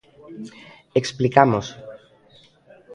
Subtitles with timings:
[1.01, 1.65] Explicamos.